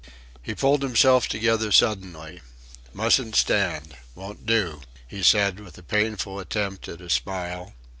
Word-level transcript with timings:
He 0.41 0.55
pulled 0.55 0.81
himself 0.81 1.27
together 1.27 1.71
suddenly. 1.71 2.41
"Mustn't 2.91 3.35
stand. 3.35 3.95
Won't 4.15 4.47
do," 4.47 4.81
he 5.07 5.21
said 5.21 5.59
with 5.59 5.77
a 5.77 5.83
painful 5.83 6.39
attempt 6.39 6.87
at 6.87 7.01
a 7.01 7.09
smile. 7.11 7.73